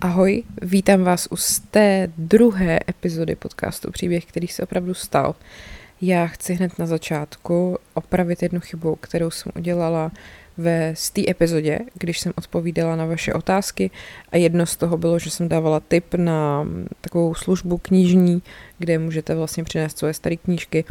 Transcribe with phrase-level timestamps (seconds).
[0.00, 1.36] Ahoj, vítám vás u
[1.70, 5.34] té druhé epizody podcastu Příběh, který se opravdu stal.
[6.00, 10.12] Já chci hned na začátku opravit jednu chybu, kterou jsem udělala
[10.58, 13.90] ve té epizodě, když jsem odpovídala na vaše otázky
[14.32, 16.66] a jedno z toho bylo, že jsem dávala tip na
[17.00, 18.42] takovou službu knižní,
[18.78, 20.84] kde můžete vlastně přinést svoje staré knížky,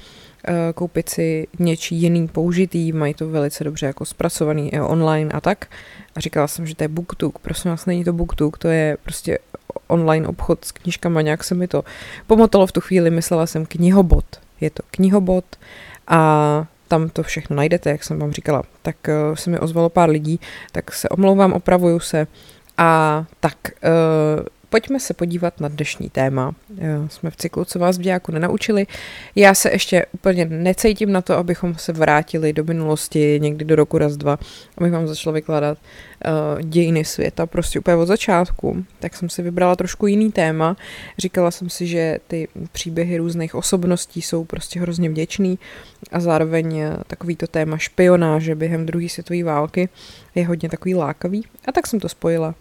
[0.47, 5.67] eh, koupit si něčí jiný použitý, mají to velice dobře jako zpracovaný online a tak.
[6.15, 7.39] A říkala jsem, že to je BookTok.
[7.39, 9.39] Prosím vás, není to BookTok, to je prostě
[9.87, 11.83] online obchod s knížkama, nějak se mi to
[12.27, 14.25] pomotalo v tu chvíli, myslela jsem knihobot.
[14.61, 15.45] Je to knihobot
[16.07, 18.63] a tam to všechno najdete, jak jsem vám říkala.
[18.81, 20.39] Tak uh, se mi ozvalo pár lidí,
[20.71, 22.27] tak se omlouvám, opravuju se.
[22.77, 26.55] A tak, uh, pojďme se podívat na dnešní téma.
[27.07, 28.87] Jsme v cyklu, co vás v dějáku nenaučili.
[29.35, 33.97] Já se ještě úplně necítím na to, abychom se vrátili do minulosti, někdy do roku
[33.97, 34.39] raz, dva,
[34.77, 38.85] abych vám začala vykládat uh, dějiny světa, prostě úplně od začátku.
[38.99, 40.77] Tak jsem si vybrala trošku jiný téma.
[41.17, 45.59] Říkala jsem si, že ty příběhy různých osobností jsou prostě hrozně vděčný
[46.11, 49.89] a zároveň eh, takový to téma špionáže během druhé světové války
[50.35, 51.45] je hodně takový lákavý.
[51.67, 52.55] A tak jsem to spojila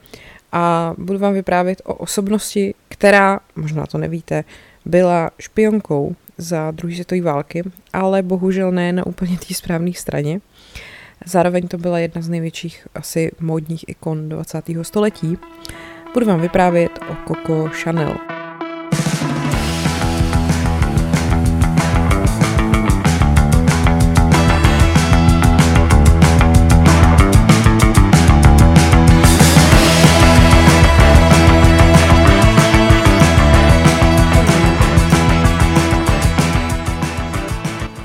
[0.55, 4.45] a budu vám vyprávět o osobnosti, která, možná to nevíte,
[4.85, 10.41] byla špionkou za druhé světové války, ale bohužel ne na úplně té správné straně.
[11.27, 14.65] Zároveň to byla jedna z největších asi módních ikon 20.
[14.83, 15.39] století.
[16.15, 18.34] Budu vám vyprávět o Coco Chanel.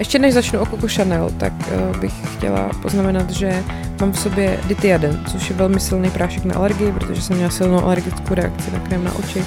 [0.10, 3.64] Ještě než začnu o Coco Chanel, tak uh, bych chtěla poznamenat, že
[4.00, 7.84] mám v sobě ditiaden, což je velmi silný prášek na alergii, protože jsem měla silnou
[7.84, 9.46] alergickou reakci na krém na oči,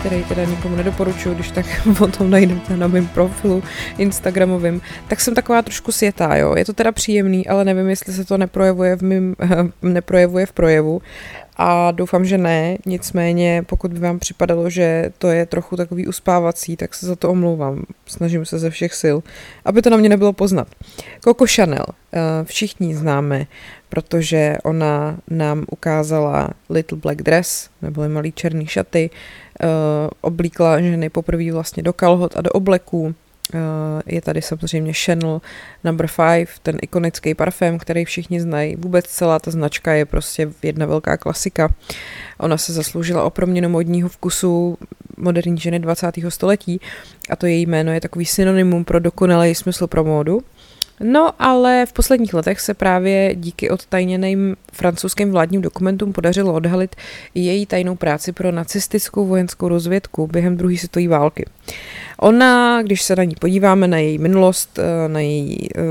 [0.00, 1.66] který teda nikomu nedoporučuju, když tak
[2.00, 3.62] o tom najdete na mém profilu
[3.98, 6.54] Instagramovým, tak jsem taková trošku světá, jo.
[6.56, 9.36] Je to teda příjemný, ale nevím, jestli se to neprojevuje v mým,
[9.82, 11.02] neprojevuje v projevu,
[11.56, 12.78] a doufám, že ne.
[12.86, 17.30] Nicméně, pokud by vám připadalo, že to je trochu takový uspávací, tak se za to
[17.30, 17.84] omlouvám.
[18.06, 19.16] Snažím se ze všech sil,
[19.64, 20.68] aby to na mě nebylo poznat.
[21.24, 23.46] Coco Chanel, eh, všichni známe,
[23.88, 29.10] protože ona nám ukázala Little Black Dress, nebo malý černý šaty,
[29.60, 29.66] eh,
[30.20, 33.14] oblíkla ženy poprvé vlastně do kalhot a do obleků,
[34.06, 35.40] je tady samozřejmě Chanel
[35.84, 38.76] Number 5, ten ikonický parfém, který všichni znají.
[38.76, 41.68] Vůbec celá ta značka je prostě jedna velká klasika.
[42.38, 44.78] Ona se zasloužila o proměnu modního vkusu
[45.16, 46.14] moderní ženy 20.
[46.28, 46.80] století
[47.30, 50.42] a to její jméno je takový synonymum pro dokonalý smysl pro módu.
[51.00, 56.96] No, ale v posledních letech se právě díky odtajněným francouzským vládním dokumentům podařilo odhalit
[57.34, 61.44] její tajnou práci pro nacistickou vojenskou rozvědku během druhé světové války.
[62.18, 65.82] Ona, když se na ní podíváme, na její minulost, eh, na její uh,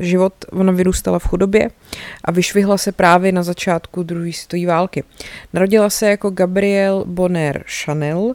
[0.00, 1.70] život, ona vyrůstala v chudobě
[2.24, 5.04] a vyšvihla se právě na začátku druhé světové války.
[5.52, 8.34] Narodila se jako Gabrielle Bonner Chanel uh,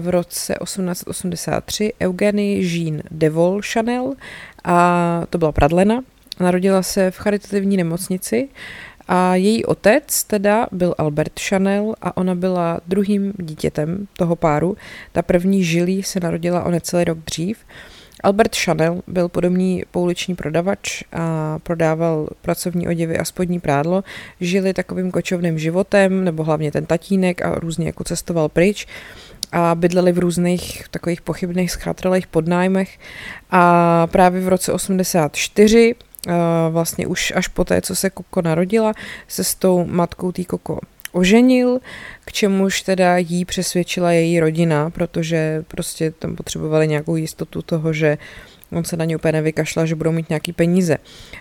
[0.00, 4.14] v roce 1883 Eugenie Jean Devol Chanel
[4.64, 6.02] a to byla Pradlena.
[6.40, 8.48] Narodila se v charitativní nemocnici
[9.08, 14.76] a její otec teda byl Albert Chanel a ona byla druhým dítětem toho páru.
[15.12, 17.58] Ta první žilí se narodila o necelý rok dřív.
[18.22, 24.04] Albert Chanel byl podobný pouliční prodavač a prodával pracovní oděvy a spodní prádlo.
[24.40, 28.86] Žili takovým kočovným životem, nebo hlavně ten tatínek a různě jako cestoval pryč
[29.54, 32.98] a bydleli v různých takových pochybných schátralých podnájmech.
[33.50, 35.94] A právě v roce 84
[36.70, 38.92] vlastně už až po té, co se Koko narodila,
[39.28, 40.80] se s tou matkou tý Koko
[41.12, 41.78] oženil,
[42.24, 48.18] k čemuž teda jí přesvědčila její rodina, protože prostě tam potřebovali nějakou jistotu toho, že
[48.74, 50.96] on se na ně úplně nevykašla, že budou mít nějaký peníze.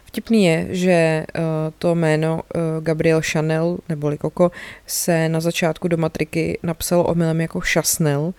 [0.05, 1.43] Vtipný je, že uh,
[1.77, 4.51] to jméno uh, Gabriel Chanel, neboli Koko,
[4.87, 8.33] se na začátku do matriky napsalo omylem jako Chasnel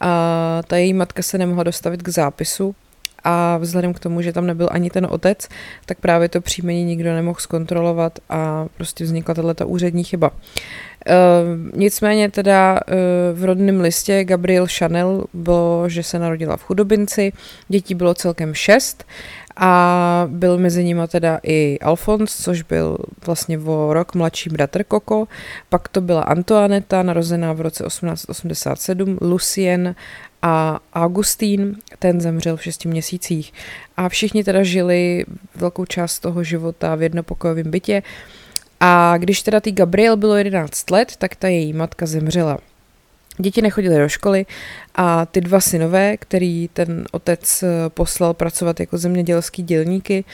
[0.00, 2.74] a ta její matka se nemohla dostavit k zápisu,
[3.24, 5.48] a vzhledem k tomu, že tam nebyl ani ten otec,
[5.86, 10.30] tak právě to příjmení nikdo nemohl zkontrolovat a prostě vznikla tato úřední chyba.
[10.30, 17.32] Uh, nicméně teda uh, v rodném listě Gabriel Chanel bylo, že se narodila v chudobinci,
[17.68, 19.04] dětí bylo celkem šest
[19.56, 25.28] a byl mezi nimi teda i Alfons, což byl vlastně o rok mladší bratr Koko,
[25.68, 29.94] pak to byla Antoaneta, narozená v roce 1887, Lucien
[30.46, 33.52] a Augustín, ten zemřel v šesti měsících.
[33.96, 35.24] A všichni teda žili
[35.54, 38.02] velkou část toho života v jednopokojovém bytě
[38.80, 42.58] A když teda tý Gabriel bylo 11 let, tak ta její matka zemřela.
[43.38, 44.46] Děti nechodily do školy
[44.94, 50.24] a ty dva synové, který ten otec eh, poslal pracovat jako zemědělský dělníky,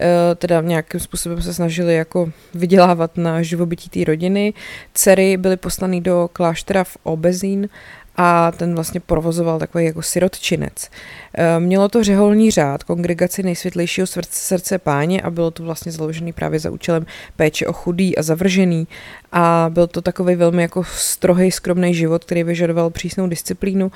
[0.00, 4.54] eh, teda nějakým způsobem se snažili jako vydělávat na živobytí té rodiny.
[4.94, 7.68] Dcery byly poslany do kláštera v Obezín
[8.16, 10.90] a ten vlastně provozoval takový jako sirotčinec.
[11.34, 16.58] Eh, mělo to řeholní řád, kongregaci nejsvětlejšího srdce páně a bylo to vlastně založený právě
[16.60, 18.88] za účelem péče o chudý a zavržený
[19.32, 23.92] a byl to takový velmi jako strohý, skromný život, který vyžadoval přísnou disciplínu.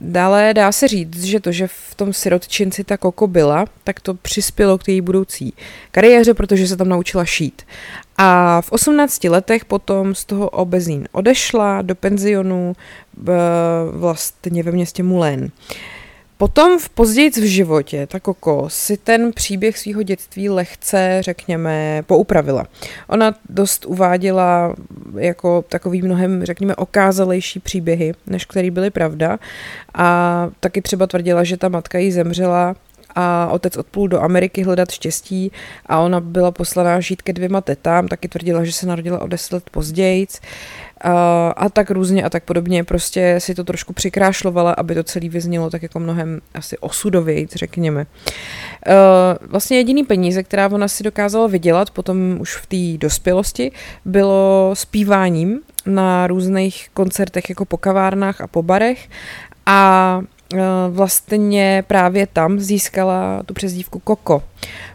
[0.00, 4.14] Dále dá se říct, že to, že v tom sirotčinci ta koko byla, tak to
[4.14, 5.54] přispělo k její budoucí
[5.90, 7.62] kariéře, protože se tam naučila šít.
[8.16, 12.76] A v 18 letech potom z toho obezín odešla do penzionu
[13.90, 15.50] vlastně ve městě Mulén.
[16.38, 22.66] Potom v později v životě ta Koko si ten příběh svého dětství lehce, řekněme, poupravila.
[23.08, 24.74] Ona dost uváděla
[25.16, 29.38] jako takový mnohem, řekněme, okázalejší příběhy, než který byly pravda.
[29.94, 32.76] A taky třeba tvrdila, že ta matka jí zemřela
[33.14, 35.52] a otec odplul do Ameriky hledat štěstí
[35.86, 39.52] a ona byla poslaná žít ke dvěma tetám, taky tvrdila, že se narodila o deset
[39.52, 40.26] let později
[41.00, 45.28] a, a tak různě a tak podobně, prostě si to trošku přikrášlovala, aby to celé
[45.28, 48.06] vyznělo tak jako mnohem asi osudovějc, řekněme.
[49.40, 53.72] Vlastně jediný peníze, která ona si dokázala vydělat potom už v té dospělosti,
[54.04, 59.08] bylo zpíváním na různých koncertech jako po kavárnách a po barech
[59.66, 60.20] a
[60.90, 64.42] vlastně právě tam získala tu přezdívku Koko,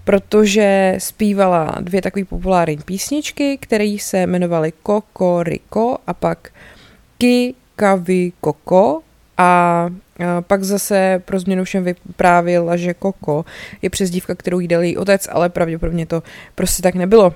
[0.04, 6.50] protože zpívala dvě takové populární písničky, které se jmenovaly Koko Riko a pak
[7.18, 9.02] Ki Kavi Koko
[9.38, 9.90] a
[10.20, 13.46] eh, pak zase pro změnu všem vyprávila, že Koko
[13.82, 16.24] je přezdívka, kterou jí dal její otec, ale pravděpodobně to
[16.56, 17.34] prostě tak nebylo.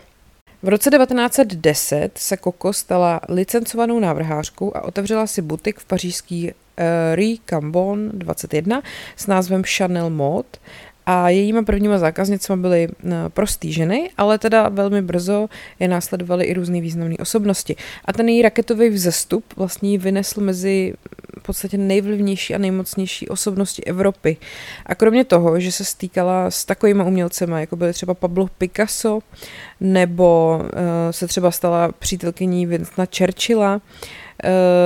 [0.64, 6.67] V roce 1910 se Koko stala licencovanou návrhářkou a otevřela si butik v pařížský uh,
[7.16, 8.82] Rue Cambon 21
[9.16, 10.50] s názvem Chanel Mode
[11.10, 15.48] a jejíma prvníma zákaznicima byly uh, prostý ženy, ale teda velmi brzo
[15.80, 17.76] je následovaly i různé významné osobnosti.
[18.06, 20.94] A ten její raketový vzestup vlastně vynesl mezi
[21.40, 24.38] v podstatě nejvlivnější a nejmocnější osobnosti Evropy.
[24.86, 29.20] A kromě toho, že se stýkala s takovými umělcemi, jako byly třeba Pablo Picasso,
[29.80, 30.70] nebo uh,
[31.12, 34.27] se třeba stala přítelkyní Vincenta Churchilla, Eh,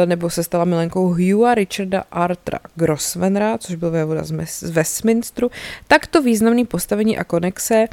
[0.05, 5.51] nebo se stala milenkou Hugha Richarda Artra Grosvenra, což byl vévoda z Westminsteru,
[5.87, 7.85] tak to významné postavení a konexe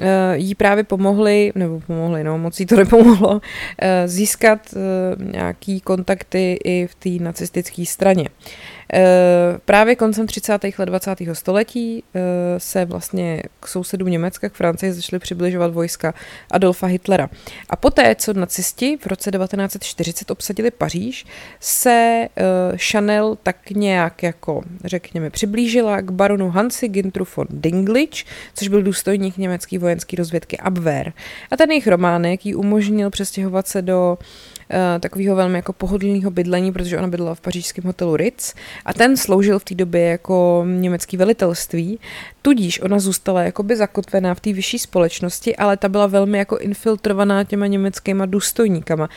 [0.00, 3.40] eh, jí právě pomohly, nebo pomohly, no moc jí to nepomohlo,
[3.78, 4.74] eh, získat
[5.16, 8.28] nějaký kontakty i v té nacistické straně.
[8.92, 10.78] Eh, právě koncem 30.
[10.78, 11.18] let 20.
[11.32, 12.20] století eh,
[12.60, 16.14] se vlastně k sousedům Německa, k Francii, začaly přibližovat vojska
[16.50, 17.28] Adolfa Hitlera.
[17.68, 21.26] A poté, co nacisti v roce 1940 obsadili Paříž,
[21.60, 22.42] se eh,
[22.76, 29.36] Chanel tak nějak jako, řekněme, přiblížila k baronu Hansi Gintru von Dinglich, což byl důstojník
[29.36, 31.12] německé vojenské rozvědky Abwehr.
[31.50, 34.18] A ten jejich románek jí umožnil přestěhovat se do
[35.00, 38.54] takového velmi jako pohodlného bydlení, protože ona bydlela v pařížském hotelu Ritz.
[38.84, 41.98] A ten sloužil v té době jako německý velitelství,
[42.42, 47.44] tudíž ona zůstala jakoby zakotvená v té vyšší společnosti, ale ta byla velmi jako infiltrovaná
[47.44, 49.08] těma německýma důstojníkama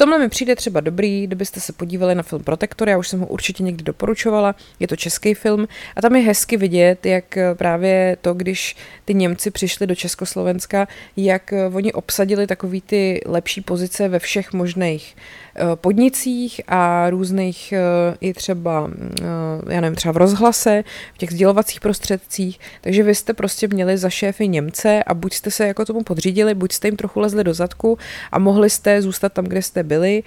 [0.00, 3.26] tomhle mi přijde třeba dobrý, kdybyste se podívali na film Protektor, já už jsem ho
[3.26, 8.34] určitě někdy doporučovala, je to český film a tam je hezky vidět, jak právě to,
[8.34, 14.52] když ty Němci přišli do Československa, jak oni obsadili takový ty lepší pozice ve všech
[14.52, 18.90] možných eh, podnicích a různých eh, i třeba,
[19.20, 23.98] eh, já nevím, třeba v rozhlase, v těch sdělovacích prostředcích, takže vy jste prostě měli
[23.98, 27.44] za šéfy Němce a buď jste se jako tomu podřídili, buď jste jim trochu lezli
[27.44, 27.98] do zadku
[28.32, 30.22] a mohli jste zůstat tam, kde jste byli,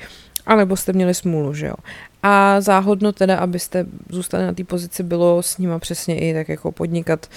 [0.45, 1.75] anebo jste měli smůlu, že jo.
[2.23, 6.71] A záhodno teda, abyste zůstali na té pozici, bylo s nima přesně i tak jako
[6.71, 7.27] podnikat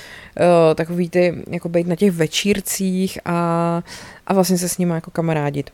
[0.74, 3.82] takový ty, jako být na těch večírcích a,
[4.26, 5.70] a vlastně se s nima jako kamarádit.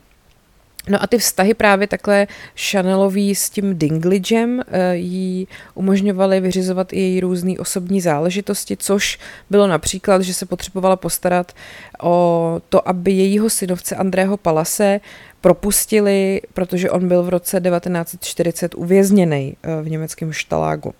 [0.89, 2.27] No a ty vztahy právě takhle
[2.71, 9.67] Chanelový s tím Dingligem eh, jí umožňovaly vyřizovat i její různé osobní záležitosti, což bylo
[9.67, 11.51] například, že se potřebovala postarat
[12.01, 14.99] o to, aby jejího synovce Andrého Palase
[15.41, 20.93] propustili, protože on byl v roce 1940 uvězněný eh, v německém štalágu.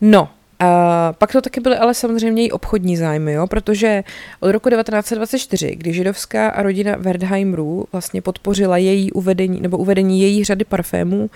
[0.00, 0.28] No,
[0.60, 3.46] a pak to taky byly ale samozřejmě i obchodní zájmy, jo?
[3.46, 4.04] protože
[4.40, 10.64] od roku 1924, kdy židovská rodina Wertheimrů vlastně podpořila její uvedení, nebo uvedení její řady
[10.64, 11.30] parfémů,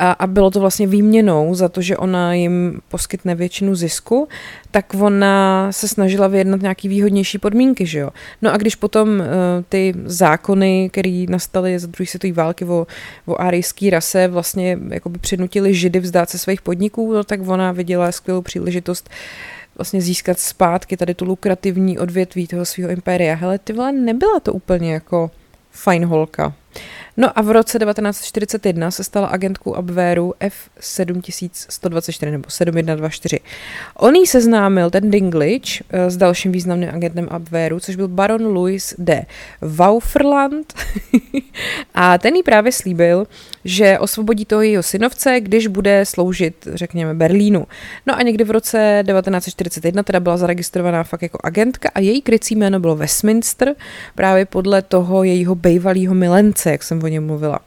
[0.00, 4.28] a, a bylo to vlastně výměnou za to, že ona jim poskytne většinu zisku,
[4.70, 8.10] tak ona se snažila vyjednat nějaký výhodnější podmínky, že jo.
[8.42, 9.26] No a když potom uh,
[9.68, 12.86] ty zákony, které nastaly za druhé světové války o,
[13.26, 18.12] o árijské rase, vlastně jakoby přinutili židy vzdát se svých podniků, no tak ona viděla
[18.12, 19.10] skvělou příležitost
[19.76, 23.34] vlastně získat zpátky tady tu lukrativní odvětví toho svého impéria.
[23.34, 25.30] Hele, ty vole, nebyla to úplně jako
[25.70, 26.54] fajn holka.
[27.16, 33.40] No a v roce 1941 se stala agentkou Abwehru F7124 nebo 7124.
[33.96, 38.94] On jí seznámil ten Dinklage eh, s dalším významným agentem Abwehru, což byl baron Louis
[38.98, 39.26] de
[39.60, 40.74] Wauferland
[41.94, 43.26] a ten jí právě slíbil,
[43.64, 47.66] že osvobodí toho jeho synovce, když bude sloužit, řekněme, Berlínu.
[48.06, 52.56] No a někdy v roce 1941 teda byla zaregistrovaná fakt jako agentka a její krycí
[52.56, 53.74] jméno bylo Westminster,
[54.14, 57.58] právě podle toho jejího bejvalého milence, jak jsem o něm mluvila.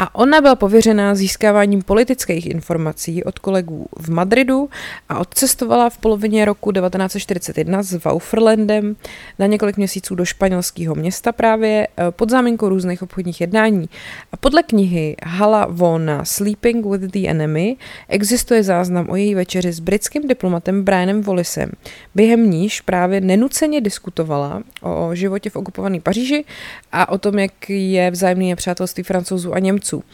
[0.00, 4.70] A ona byla pověřená získáváním politických informací od kolegů v Madridu
[5.08, 8.96] a odcestovala v polovině roku 1941 s Wauferlandem
[9.38, 13.88] na několik měsíců do španělského města právě eh, pod záminkou různých obchodních jednání.
[14.32, 17.76] A podle knihy Hala Vona Sleeping with the Enemy
[18.08, 21.70] existuje záznam o její večeři s britským diplomatem Brianem Wallisem,
[22.14, 26.44] během níž právě nenuceně diskutovala o životě v okupované Paříži
[26.92, 30.04] a o tom, jak je vzájemné přátelství francouzů a Němců Němců.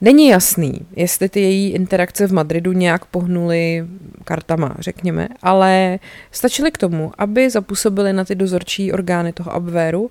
[0.00, 3.86] Není jasný, jestli ty její interakce v Madridu nějak pohnuly
[4.24, 5.98] kartama, řekněme, ale
[6.30, 10.10] stačily k tomu, aby zapůsobily na ty dozorčí orgány toho Abwehru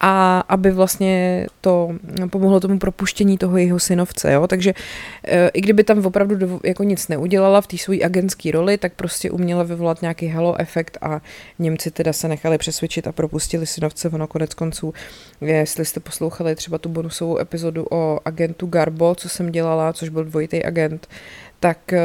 [0.00, 1.90] a aby vlastně to
[2.30, 4.46] pomohlo tomu propuštění toho jeho synovce, jo?
[4.46, 4.74] takže
[5.24, 9.30] e, i kdyby tam opravdu jako nic neudělala v té své agentské roli, tak prostě
[9.30, 11.20] uměla vyvolat nějaký halo efekt a
[11.58, 14.94] Němci teda se nechali přesvědčit a propustili synovce, ono konec konců,
[15.40, 20.24] jestli jste poslouchali třeba tu bonusovou epizodu o agentu Garbo, co jsem dělala, což byl
[20.24, 21.08] dvojitý agent,
[21.60, 21.98] tak uh,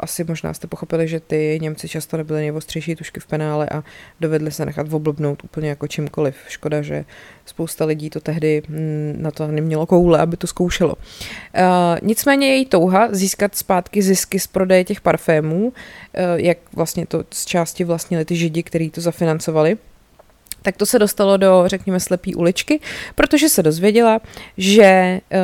[0.00, 3.84] asi možná jste pochopili, že ty Němci často nebyly nejostřejší tušky v penále a
[4.20, 6.36] dovedli se nechat oblbnout úplně jako čímkoliv.
[6.48, 7.04] Škoda, že
[7.46, 10.94] spousta lidí to tehdy mm, na to nemělo koule, aby to zkoušelo.
[10.94, 11.62] Uh,
[12.02, 15.72] nicméně její touha získat zpátky zisky z prodeje těch parfémů, uh,
[16.36, 19.78] jak vlastně to z části vlastnili ty židi, kteří to zafinancovali,
[20.64, 22.80] tak to se dostalo do, řekněme, slepý uličky,
[23.14, 24.20] protože se dozvěděla,
[24.58, 25.38] že uh,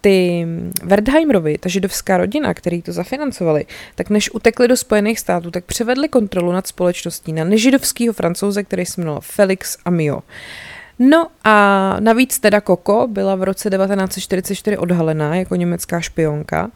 [0.00, 0.46] ty
[0.82, 6.08] Wertheimerovi, ta židovská rodina, který to zafinancovali, tak než utekli do Spojených států, tak převedli
[6.08, 10.22] kontrolu nad společností na nežidovského francouze, který se jmenoval Felix Amio.
[10.98, 16.70] No a navíc teda Koko byla v roce 1944 odhalená jako německá špionka.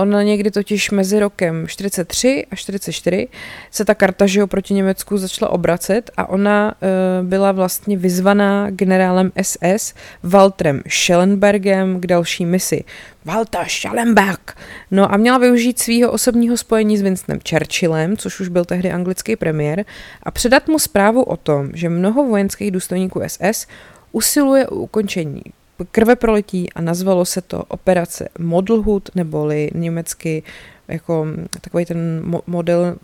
[0.00, 3.28] Ona někdy totiž mezi rokem 43 a 44
[3.70, 6.74] se ta karta, že jo, proti Německu začala obracet a ona
[7.20, 12.84] uh, byla vlastně vyzvaná generálem SS Waltrem Schellenbergem k další misi.
[13.26, 14.56] Walter Schallenberg.
[14.90, 19.36] No a měla využít svého osobního spojení s Winstonem Churchillem, což už byl tehdy anglický
[19.36, 19.84] premiér,
[20.22, 23.66] a předat mu zprávu o tom, že mnoho vojenských důstojníků SS
[24.12, 25.42] usiluje o ukončení
[25.90, 30.42] krve prolití a nazvalo se to operace Modelhood, neboli německy
[30.88, 31.26] jako
[31.60, 32.96] takový ten model,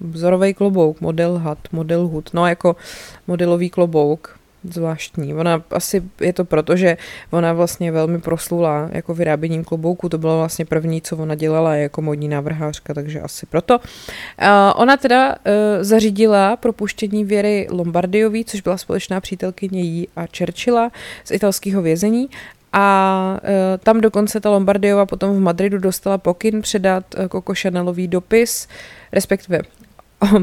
[0.00, 2.76] vzorový klobouk, model hat, model hood, no jako
[3.26, 5.34] modelový klobouk, zvláštní.
[5.34, 6.96] Ona asi je to proto, že
[7.30, 12.02] ona vlastně velmi proslula jako vyráběním klobouku, to bylo vlastně první, co ona dělala jako
[12.02, 13.78] modní návrhářka, takže asi proto.
[13.78, 13.84] Uh,
[14.74, 15.34] ona teda uh,
[15.80, 20.90] zařídila propuštění Věry Lombardiový, což byla společná přítelkyně jí a Churchilla
[21.24, 22.28] z italského vězení
[22.72, 28.08] a e, tam dokonce ta Lombardiova potom v Madridu dostala pokyn předat e, Coco Chanelový
[28.08, 28.68] dopis,
[29.12, 29.60] respektive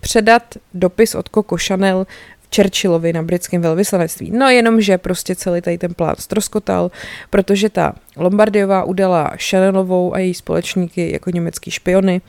[0.00, 0.42] předat
[0.74, 2.06] dopis od Coco Chanel
[2.54, 4.30] Churchillovi na britském velvyslanectví.
[4.30, 6.90] No jenom, že prostě celý tady ten plán stroskotal,
[7.30, 12.20] protože ta Lombardiová udala Channelovou a její společníky jako německý špiony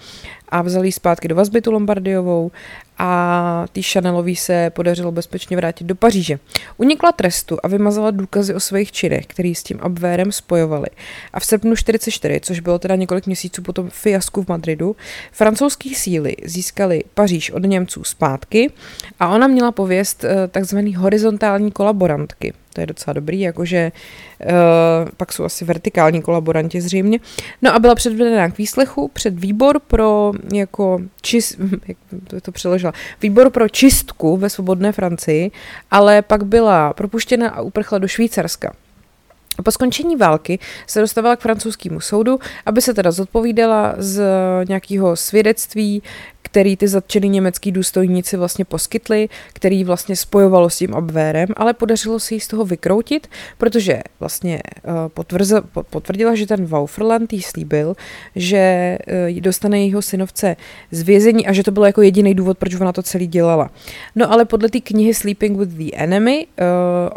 [0.49, 2.51] a vzali zpátky do vazby tu Lombardiovou
[2.97, 6.39] a tý Chanelový se podařilo bezpečně vrátit do Paříže.
[6.77, 10.87] Unikla trestu a vymazala důkazy o svých činech, který s tím Abwehrem spojovali.
[11.33, 14.95] A v srpnu 44, což bylo teda několik měsíců potom fiasku v Madridu,
[15.31, 18.71] francouzské síly získali Paříž od Němců zpátky
[19.19, 23.91] a ona měla pověst eh, takzvaný horizontální kolaborantky– to je docela dobrý, jakože
[24.45, 24.49] uh,
[25.17, 27.19] pak jsou asi vertikální kolaboranti zřejmě.
[27.61, 32.93] No a byla předvedena k výslechu před výbor pro jako čist, jak to, to přeložila,
[33.21, 35.51] výbor pro čistku ve svobodné Francii,
[35.91, 38.73] ale pak byla propuštěna a uprchla do Švýcarska.
[39.63, 44.23] Po skončení války se dostávala k francouzskému soudu, aby se teda zodpovídala z
[44.67, 46.03] nějakého svědectví,
[46.45, 52.19] který ty zatčený německý důstojníci vlastně poskytli, který vlastně spojovalo s tím Abwehrem, ale podařilo
[52.19, 55.23] se jí z toho vykroutit, protože vlastně uh,
[55.89, 57.95] potvrdila, že ten Wauferland jí slíbil,
[58.35, 58.97] že
[59.31, 60.55] uh, dostane jeho synovce
[60.91, 63.69] z vězení a že to bylo jako jediný důvod, proč ona to celý dělala.
[64.15, 66.65] No ale podle té knihy Sleeping with the Enemy, uh,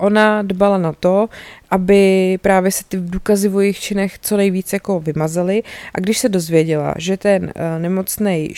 [0.06, 1.28] ona dbala na to,
[1.70, 5.62] aby právě se ty důkazy o jejich činech co nejvíce jako vymazaly
[5.94, 8.50] a když se dozvěděla, že ten nemocný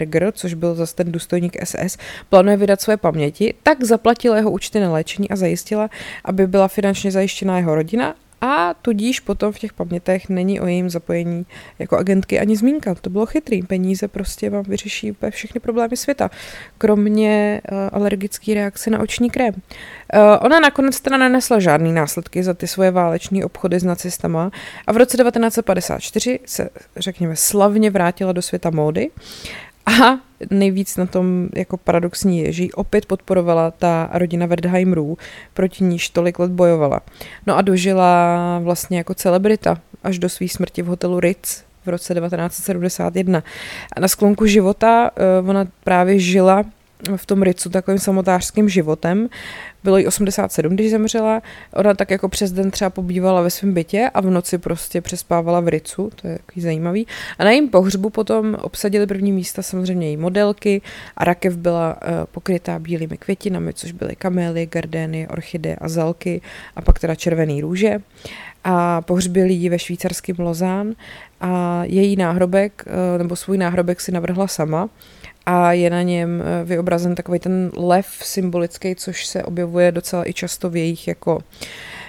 [0.00, 1.96] Schellenberger, což byl zase ten důstojník SS,
[2.28, 5.90] plánuje vydat své paměti, tak zaplatila jeho účty na léčení a zajistila,
[6.24, 10.90] aby byla finančně zajištěná jeho rodina a tudíž potom v těch pamětech není o jejím
[10.90, 11.46] zapojení
[11.78, 12.94] jako agentky ani zmínka.
[12.94, 13.62] To bylo chytrý.
[13.62, 16.30] Peníze prostě vám vyřeší úplně všechny problémy světa,
[16.78, 19.54] kromě uh, alergické reakce na oční krém.
[19.54, 19.60] Uh,
[20.40, 24.50] ona nakonec teda nenesla žádný následky za ty svoje váleční obchody s nacistama
[24.86, 29.10] a v roce 1954 se, řekněme, slavně vrátila do světa módy
[29.90, 30.20] a
[30.50, 35.18] nejvíc na tom jako paradoxní je, že ji opět podporovala ta rodina Werdheimrů,
[35.54, 37.00] proti níž tolik let bojovala.
[37.46, 42.14] No a dožila vlastně jako celebrita až do své smrti v hotelu Ritz v roce
[42.14, 43.42] 1971.
[43.96, 45.10] A na sklonku života
[45.42, 46.64] uh, ona právě žila
[47.16, 49.28] v tom Ricu takovým samotářským životem.
[49.84, 51.42] Bylo jí 87, když zemřela.
[51.74, 55.60] Ona tak jako přes den třeba pobývala ve svém bytě a v noci prostě přespávala
[55.60, 57.06] v Ricu, to je takový zajímavý.
[57.38, 60.82] A na jejím pohřbu potom obsadili první místa samozřejmě její modelky
[61.16, 66.40] a rakev byla uh, pokrytá bílými květinami, což byly kamély, gardény, orchideje a zelky
[66.76, 67.98] a pak teda červený růže.
[68.64, 70.92] A pohřbili ji ve švýcarském Lozán
[71.40, 74.88] a její náhrobek, uh, nebo svůj náhrobek si navrhla sama
[75.50, 80.32] a je na něm eh, vyobrazen takový ten lev symbolický, což se objevuje docela i
[80.32, 81.38] často v jejich jako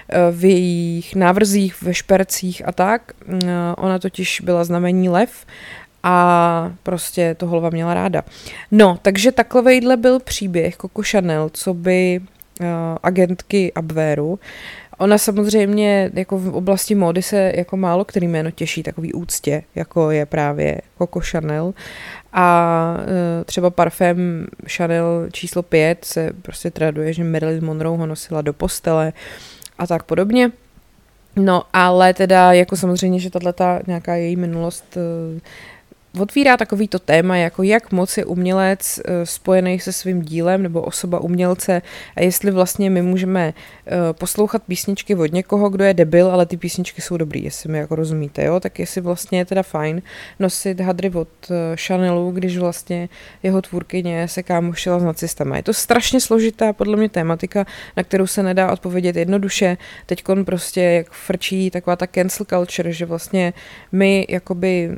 [0.10, 3.12] eh, v jejich návrzích, ve špercích a tak.
[3.30, 5.46] Eh, ona totiž byla znamení lev
[6.04, 8.24] a prostě to holva měla ráda.
[8.72, 12.22] No, takže takovejhle byl příběh Coco Chanel, co by
[13.04, 14.40] agentky Abwehru.
[14.98, 20.12] Ona samozřejmě jako v oblasti módy se jako málo který jméno těší takový úctě, jako
[20.12, 21.74] je právě Coco Chanel.
[22.34, 28.42] A uh, třeba parfém Chanel číslo 5 se prostě traduje, že Marilyn Monroe ho nosila
[28.42, 29.14] do postele
[29.78, 30.52] a tak podobně.
[31.36, 35.40] No, ale teda jako samozřejmě, že tato nějaká její minulost uh,
[36.20, 41.20] otvírá takovýto téma, jako jak moc je umělec eh, spojený se svým dílem nebo osoba
[41.20, 41.82] umělce
[42.16, 46.58] a jestli vlastně my můžeme eh, poslouchat písničky od někoho, kdo je debil, ale ty
[46.58, 50.02] písničky jsou dobrý, jestli mi jako rozumíte, jo, tak jestli vlastně je teda fajn
[50.40, 53.10] nosit hadry od eh, Chanelu, když vlastně
[53.44, 55.58] jeho tvůrkyně se kámošila s nacistama.
[55.58, 57.66] Je to strašně složitá podle mě tématika,
[57.98, 59.78] na kterou se nedá odpovědět jednoduše.
[60.06, 63.54] Teď prostě jak frčí taková ta cancel culture, že vlastně
[63.92, 64.92] my jakoby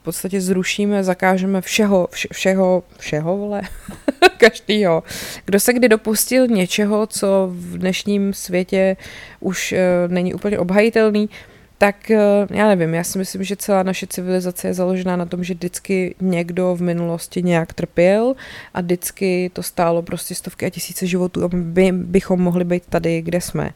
[0.00, 3.62] v podstatě zrušíme, zakážeme všeho, vše, všeho, všeho, vole,
[4.38, 5.02] každýho.
[5.44, 8.96] Kdo se kdy dopustil něčeho, co v dnešním světě
[9.40, 9.78] už uh,
[10.12, 11.30] není úplně obhajitelný,
[11.78, 15.44] tak uh, já nevím, já si myslím, že celá naše civilizace je založená na tom,
[15.44, 18.34] že vždycky někdo v minulosti nějak trpěl
[18.74, 23.22] a vždycky to stálo prostě stovky a tisíce životů, aby by, bychom mohli být tady,
[23.22, 23.70] kde jsme.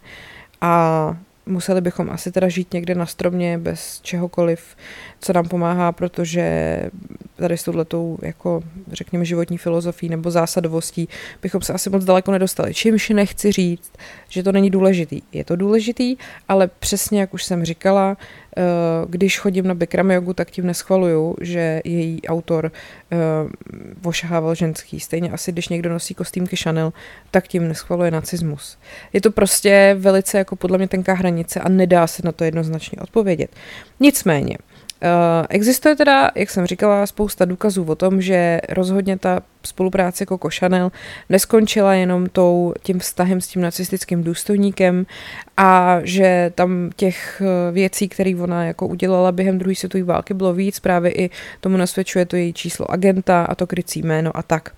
[0.60, 4.76] A museli bychom asi teda žít někde na stromě bez čehokoliv,
[5.24, 6.80] co nám pomáhá, protože
[7.36, 11.08] tady s touhletou, jako řekněme, životní filozofií nebo zásadovostí
[11.42, 12.74] bychom se asi moc daleko nedostali.
[12.74, 13.92] Čímž nechci říct,
[14.28, 15.22] že to není důležitý.
[15.32, 16.16] Je to důležitý,
[16.48, 18.16] ale přesně jak už jsem říkala,
[18.56, 18.62] eh,
[19.08, 22.72] když chodím na Bikram jogu, tak tím neschvaluju, že její autor
[23.12, 25.00] uh, ošahával ženský.
[25.00, 26.92] Stejně asi, když někdo nosí kostýmky Chanel,
[27.30, 28.78] tak tím neschvaluje nacismus.
[29.12, 32.98] Je to prostě velice jako podle mě tenká hranice a nedá se na to jednoznačně
[33.00, 33.50] odpovědět.
[34.00, 34.56] Nicméně,
[35.48, 40.92] existuje teda, jak jsem říkala, spousta důkazů o tom, že rozhodně ta spolupráce jako Chanel
[41.28, 45.06] neskončila jenom tou, tím vztahem s tím nacistickým důstojníkem
[45.56, 50.54] a že tam těch eh, věcí, které ona jako udělala během druhé světové války, bylo
[50.54, 50.80] víc.
[50.80, 54.72] Právě i tomu nasvědčuje to její číslo agenta a to krycí jméno a tak.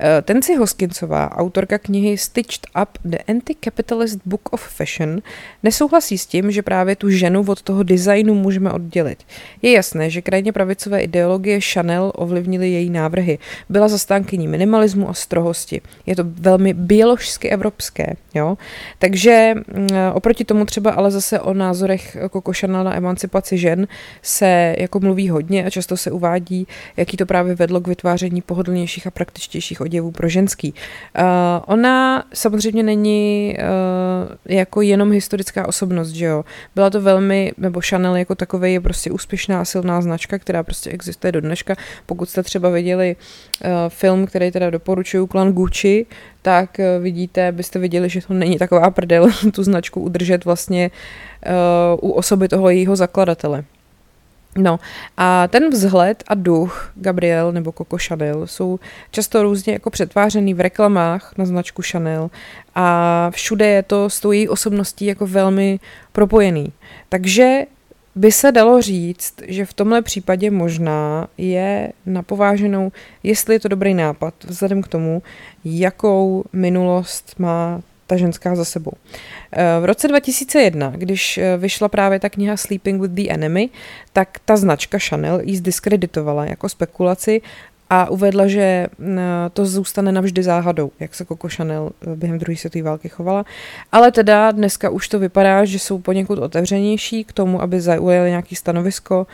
[0.00, 5.22] Eh, Tenci Hoskincová, autorka knihy Stitched Up The Anti-Capitalist Book of Fashion,
[5.62, 9.18] nesouhlasí s tím, že právě tu ženu od toho designu můžeme oddělit.
[9.62, 13.38] Je jasné, že krajně pravicové ideologie Chanel ovlivnily její návrhy.
[13.68, 15.80] Byla zastánkyní zastánkyní minimalismu a strohosti.
[16.06, 18.56] Je to velmi bioložsky evropské, jo.
[18.98, 23.86] Takže mm, oproti tomu třeba ale zase o názorech Coco Chanel na emancipaci žen
[24.22, 29.06] se jako mluví hodně a často se uvádí, jaký to právě vedlo k vytváření pohodlnějších
[29.06, 30.72] a praktičtějších oděvů pro ženský.
[30.72, 31.24] Uh,
[31.66, 36.44] ona samozřejmě není uh, jako jenom historická osobnost, že jo.
[36.74, 40.90] Byla to velmi, nebo Chanel jako takový je prostě úspěšná a silná značka, která prostě
[40.90, 41.76] existuje do dneška.
[42.06, 46.06] Pokud jste třeba viděli uh, film, který teda doporučuju, Klan Gucci,
[46.42, 50.90] tak uh, vidíte, byste viděli, že to není taková prdel tu značku udržet vlastně
[52.00, 53.64] uh, u osoby toho jejího zakladatele.
[54.56, 54.80] No
[55.16, 58.78] a ten vzhled a duch Gabriel nebo Coco Chanel jsou
[59.10, 62.30] často různě jako přetvářený v reklamách na značku Chanel
[62.74, 65.80] a všude je to s tou její osobností jako velmi
[66.12, 66.72] propojený.
[67.08, 67.60] Takže
[68.14, 73.94] by se dalo říct, že v tomhle případě možná je napováženou, jestli je to dobrý
[73.94, 75.22] nápad, vzhledem k tomu,
[75.64, 78.92] jakou minulost má ta ženská za sebou.
[79.52, 83.68] Eh, v roce 2001, když eh, vyšla právě ta kniha Sleeping with the Enemy,
[84.12, 87.40] tak ta značka Chanel ji zdiskreditovala jako spekulaci
[87.94, 89.18] a uvedla, že mm,
[89.52, 93.44] to zůstane navždy záhadou, jak se Coco Chanel eh, během druhé světové války chovala.
[93.92, 98.56] Ale teda dneska už to vypadá, že jsou poněkud otevřenější k tomu, aby zaujali nějaké
[98.56, 99.26] stanovisko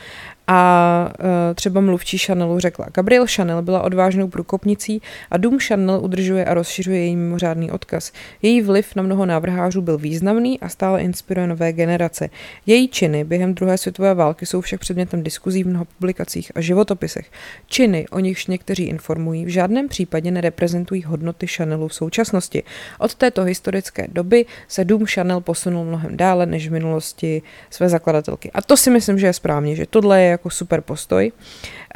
[0.51, 6.45] a uh, třeba mluvčí Chanelu řekla, Gabriel Chanel byla odvážnou průkopnicí a dům Chanel udržuje
[6.45, 8.13] a rozšiřuje její mimořádný odkaz.
[8.43, 12.31] Její vliv na mnoho návrhářů byl významný a stále inspiruje nové generace.
[12.67, 17.31] Její činy během druhé světové války jsou však předmětem diskuzí v mnoha publikacích a životopisech.
[17.67, 22.63] Činy, o nichž někteří informují, v žádném případě nereprezentují hodnoty Chanelu v současnosti.
[22.99, 28.51] Od této historické doby se dům Chanel posunul mnohem dále než v minulosti své zakladatelky.
[28.55, 31.33] A to si myslím, že je správně, že tohle je jako super postoj.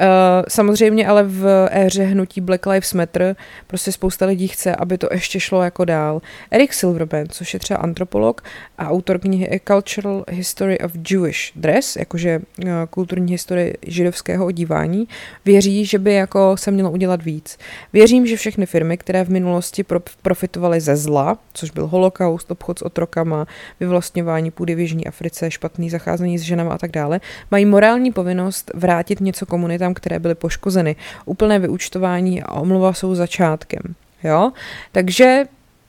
[0.00, 0.06] Uh,
[0.48, 5.40] samozřejmě ale v éře hnutí Black Lives Matter prostě spousta lidí chce, aby to ještě
[5.40, 6.22] šlo jako dál.
[6.50, 8.42] Eric Silverman, což je třeba antropolog
[8.78, 15.08] a autor knihy A Cultural History of Jewish Dress, jakože uh, kulturní historie židovského odívání,
[15.44, 17.58] věří, že by jako se mělo udělat víc.
[17.92, 22.78] Věřím, že všechny firmy, které v minulosti pro, profitovaly ze zla, což byl holokaust, obchod
[22.78, 23.46] s otrokama,
[23.80, 28.31] vyvlastňování půdy v Jižní Africe, špatný zacházení s ženama a tak dále, mají morální povinnost
[28.74, 30.96] vrátit něco komunitám, které byly poškozeny.
[31.24, 33.82] Úplné vyučtování a omluva jsou začátkem.
[34.24, 34.52] Jo?
[34.92, 35.44] Takže,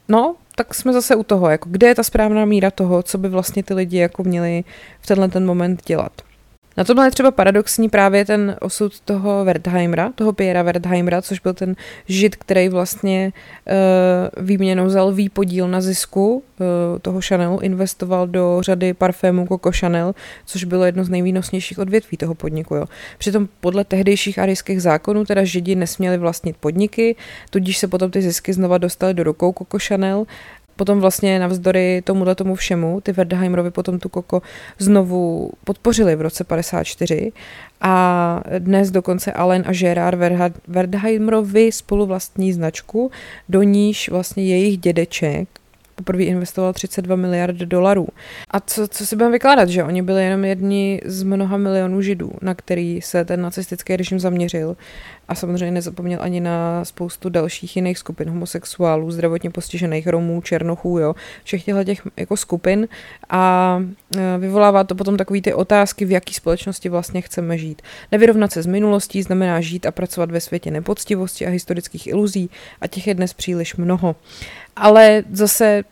[0.08, 3.28] no, tak jsme zase u toho, jako kde je ta správná míra toho, co by
[3.28, 4.64] vlastně ty lidi jako měli
[5.00, 6.12] v tenhle ten moment dělat.
[6.76, 11.54] Na tomhle je třeba paradoxní právě ten osud toho Wertheimera, toho Piera Wertheimera, což byl
[11.54, 11.76] ten
[12.08, 13.32] žid, který vlastně
[14.36, 16.66] uh, výměnou vzal výpodíl na zisku uh,
[17.02, 20.14] toho Chanelu, investoval do řady parfémů Coco Chanel,
[20.46, 22.74] což bylo jedno z nejvýnosnějších odvětví toho podniku.
[22.74, 22.84] Jo.
[23.18, 27.16] Přitom podle tehdejších arijských zákonů teda židi nesměli vlastnit podniky,
[27.50, 30.26] tudíž se potom ty zisky znova dostaly do rukou Coco Chanel
[30.76, 34.42] potom vlastně navzdory tomuhle tomu všemu, ty Werdheimerovi potom tu Koko
[34.78, 37.32] znovu podpořili v roce 54
[37.80, 40.18] a dnes dokonce Allen a Gerard
[40.68, 43.10] Werdheimerovi spolu vlastní značku,
[43.48, 45.48] do níž vlastně jejich dědeček
[45.94, 48.08] poprvé investoval 32 miliard dolarů.
[48.50, 52.32] A co, co si budeme vykládat, že oni byli jenom jedni z mnoha milionů židů,
[52.42, 54.76] na který se ten nacistický režim zaměřil
[55.28, 61.14] a samozřejmě nezapomněl ani na spoustu dalších jiných skupin homosexuálů, zdravotně postižených Romů, Černochů, jo,
[61.44, 62.88] všech těchto těch jako skupin
[63.30, 63.82] a
[64.16, 67.82] e, vyvolává to potom takové ty otázky, v jaký společnosti vlastně chceme žít.
[68.12, 72.86] Nevyrovnat se s minulostí znamená žít a pracovat ve světě nepoctivosti a historických iluzí a
[72.86, 74.16] těch je dnes příliš mnoho.
[74.76, 75.84] Ale zase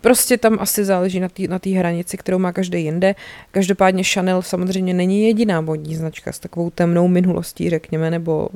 [0.00, 3.14] prostě tam asi záleží na té na hranici, kterou má každý jinde.
[3.50, 8.48] Každopádně Chanel samozřejmě není jediná modní značka s takovou temnou minulostí, řekněme, nebo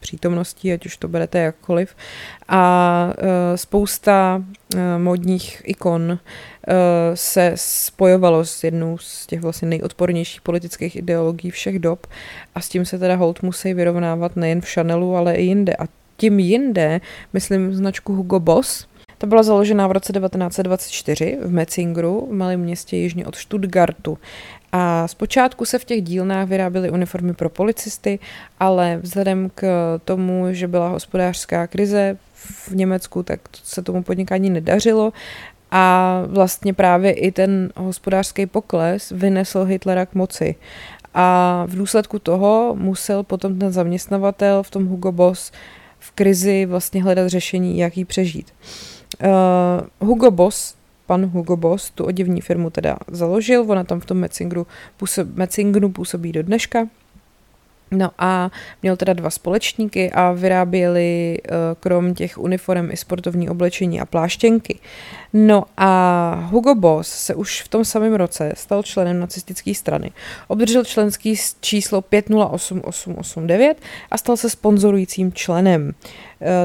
[0.00, 1.94] přítomností, ať už to berete jakkoliv.
[2.48, 3.24] A uh,
[3.56, 4.42] spousta
[4.74, 6.18] uh, modních ikon uh,
[7.14, 12.06] se spojovalo s jednou z těch vlastně nejodpornějších politických ideologií všech dob
[12.54, 15.76] a s tím se teda hold musí vyrovnávat nejen v Chanelu, ale i jinde.
[15.76, 15.84] A
[16.16, 17.00] tím jinde,
[17.32, 18.86] myslím značku Hugo Boss,
[19.20, 24.18] ta byla založena v roce 1924 v Metzingru, v malém městě jižně od Stuttgartu.
[24.72, 28.18] A zpočátku se v těch dílnách vyráběly uniformy pro policisty,
[28.60, 29.64] ale vzhledem k
[30.04, 35.12] tomu, že byla hospodářská krize v Německu, tak se tomu podnikání nedařilo
[35.70, 40.54] a vlastně právě i ten hospodářský pokles vynesl Hitlera k moci.
[41.14, 45.52] A v důsledku toho musel potom ten zaměstnavatel v tom Hugo Boss
[45.98, 48.52] v krizi vlastně hledat řešení, jak ji přežít.
[49.18, 50.74] Uh, Hugo Boss,
[51.06, 55.88] pan Hugo Boss, tu oděvní firmu teda založil, ona tam v tom Metzingru působ, Metzingru
[55.88, 56.86] působí do dneška.
[57.90, 58.50] No a
[58.82, 64.78] měl teda dva společníky a vyráběli uh, krom těch uniform i sportovní oblečení a pláštěnky.
[65.32, 70.12] No a Hugo Boss se už v tom samém roce stal členem nacistické strany.
[70.48, 73.78] Obdržel členský číslo 508889
[74.10, 75.92] a stal se sponzorujícím členem, uh,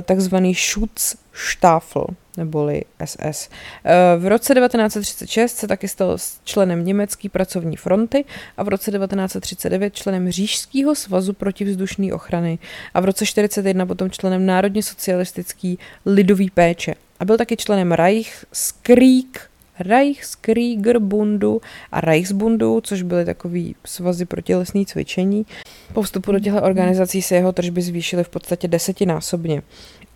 [0.03, 2.05] takzvaný Schutzstaffel
[2.37, 3.49] neboli SS.
[3.83, 8.25] Eh, v roce 1936 se taky stal členem Německé pracovní fronty
[8.57, 12.59] a v roce 1939 členem Řížského svazu protivzdušné ochrany
[12.93, 16.95] a v roce 1941 potom členem Národně socialistický lidový péče.
[17.19, 25.45] A byl taky členem Reichskrieg Reichskriegerbundu a Reichsbundu, což byly takový svazy pro tělesné cvičení.
[25.93, 29.61] Po vstupu do těchto organizací se jeho tržby zvýšily v podstatě desetinásobně.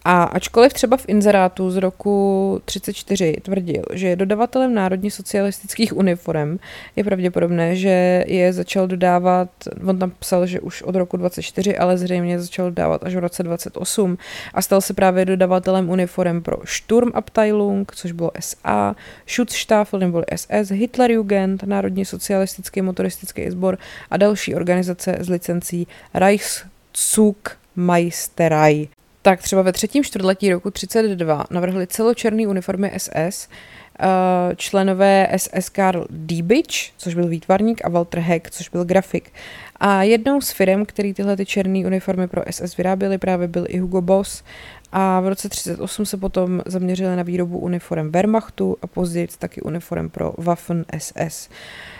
[0.06, 6.58] A ačkoliv třeba v inzerátu z roku 34 tvrdil, že je dodavatelem národně socialistických uniform,
[6.96, 9.50] je pravděpodobné, že je začal dodávat,
[9.88, 13.44] on tam psal, že už od roku 24, ale zřejmě začal dodávat až v roce
[13.44, 14.18] 28
[14.54, 18.96] a stal se právě dodavatelem uniform pro Sturmabteilung, což bylo SA,
[19.28, 23.78] Schutzstaffel nebo SS, Hitlerjugend, Národní socialistický motoristický sbor
[24.12, 28.90] a další organizace s licencí Reichszug Meisterei
[29.22, 36.06] tak třeba ve třetím čtvrtletí roku 32 navrhli celočerný uniformy SS uh, členové SS Karl
[36.10, 39.32] Diebitsch, což byl výtvarník, a Walter Heck, což byl grafik.
[39.76, 43.80] A jednou z firm, který tyhle ty černé uniformy pro SS vyráběly, právě byl i
[43.80, 44.44] Hugo Boss.
[44.92, 50.10] A v roce 38 se potom zaměřili na výrobu uniform Wehrmachtu a později taky uniform
[50.10, 51.16] pro Waffen SS.
[51.18, 51.99] Eh,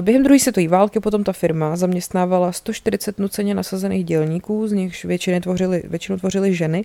[0.00, 6.18] během druhé světové války potom ta firma zaměstnávala 140 nuceně nasazených dělníků, z nichž většinu
[6.18, 6.84] tvořily ženy.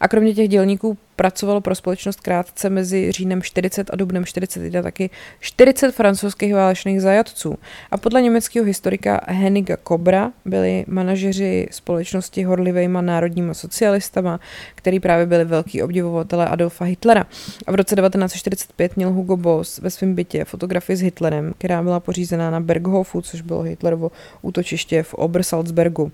[0.00, 5.10] A kromě těch dělníků pracovalo pro společnost krátce mezi říjnem 40 a dubnem 41 taky
[5.40, 7.58] 40 francouzských válečných zajatců.
[7.90, 14.40] A podle německého historika Heniga Kobra byli manažeři společnosti horlivejma národníma socialistama,
[14.74, 17.26] který právě byli velký obdivovatelé Adolfa Hitlera.
[17.66, 22.00] A v roce 1945 měl Hugo Boss ve svém bytě fotografii s Hitlerem, která byla
[22.00, 24.10] pořízená na Berghofu, což bylo Hitlerovo
[24.42, 26.12] útočiště v Obersalzbergu.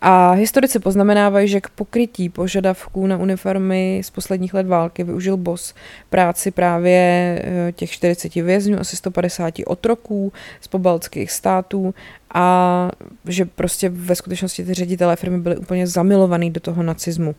[0.00, 5.74] A historici poznamenávají, že k pokrytí požadavků na uniformy z posledních let války využil Bos
[6.10, 11.94] práci právě eh, těch 40 vězňů, asi 150 otroků z pobaltských států
[12.34, 12.90] a
[13.24, 17.34] že prostě ve skutečnosti ty ředitelé firmy byli úplně zamilovaný do toho nacismu.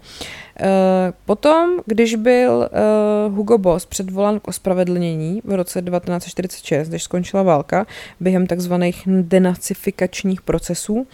[0.60, 7.44] Eh, potom, když byl eh, Hugo Boss předvolán k ospravedlnění v roce 1946, když skončila
[7.44, 7.86] válka,
[8.20, 11.08] během takzvaných denacifikačních procesů,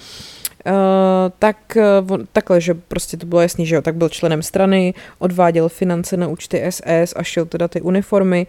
[0.66, 0.74] Uh,
[1.40, 1.78] tak
[2.32, 6.28] takhle, že prostě to bylo jasný, že jo, tak byl členem strany, odváděl finance na
[6.28, 8.48] účty SS a šel teda ty uniformy.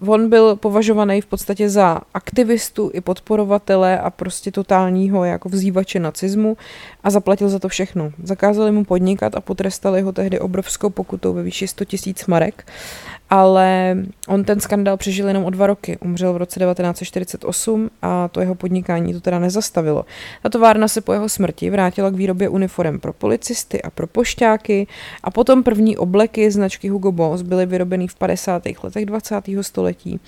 [0.00, 6.00] Uh, on byl považovaný v podstatě za aktivistu i podporovatele a prostě totálního jako vzývače
[6.00, 6.56] nacismu
[7.04, 8.12] a zaplatil za to všechno.
[8.22, 12.66] Zakázali mu podnikat a potrestali ho tehdy obrovskou pokutou ve výši 100 tisíc marek.
[13.30, 13.96] Ale
[14.28, 15.98] on ten skandál přežil jenom o dva roky.
[16.00, 20.04] Umřel v roce 1948 a to jeho podnikání to teda nezastavilo.
[20.42, 24.86] Ta továrna se po jeho smrti vrátila k výrobě uniform pro policisty a pro pošťáky
[25.22, 28.62] a potom první obleky značky Hugo Boss byly vyrobeny v 50.
[28.82, 29.34] letech 20.
[29.60, 30.20] století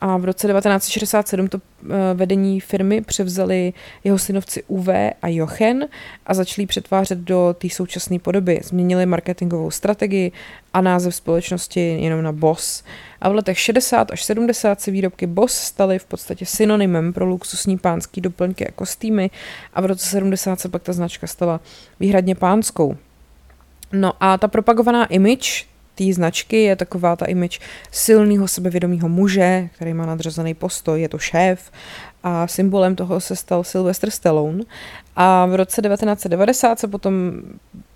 [0.00, 3.72] a v roce 1967 to eh, vedení firmy převzali
[4.04, 5.88] jeho synovci Uwe a Jochen
[6.26, 8.60] a začali přetvářet do té současné podoby.
[8.64, 10.32] Změnili marketingovou strategii
[10.74, 12.84] a název společnosti jenom na Boss.
[13.20, 17.78] A v letech 60 až 70 se výrobky Boss staly v podstatě synonymem pro luxusní
[17.78, 19.30] pánský doplňky a kostýmy
[19.74, 21.60] a v roce 70 se pak ta značka stala
[22.00, 22.96] výhradně pánskou.
[23.92, 25.69] No a ta propagovaná image
[26.00, 27.60] té značky je taková ta image
[27.90, 31.70] silného sebevědomého muže, který má nadřazený postoj, je to šéf
[32.22, 34.64] a symbolem toho se stal Sylvester Stallone.
[35.16, 37.14] A v roce 1990 se potom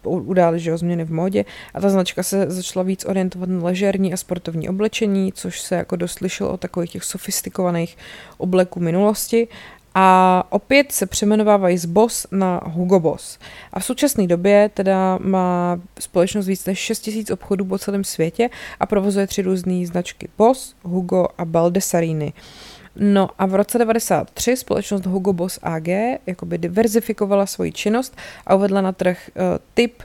[0.02, 4.16] udály že změny v módě a ta značka se začala víc orientovat na ležérní a
[4.16, 7.96] sportovní oblečení, což se jako doslyšelo o takových těch sofistikovaných
[8.38, 9.48] obleků minulosti
[9.94, 13.38] a opět se přeměnovávají z Boss na Hugo Boss.
[13.72, 18.50] A v současné době teda má společnost víc než 6 000 obchodů po celém světě
[18.80, 22.32] a provozuje tři různé značky Boss, Hugo a Baldessarini.
[22.96, 25.88] No a v roce 93 společnost Hugo Boss AG
[26.26, 29.42] jakoby diverzifikovala svoji činnost a uvedla na trh uh,
[29.74, 30.04] typ uh,